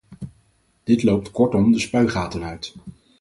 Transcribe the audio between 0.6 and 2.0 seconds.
Dit loopt kortom de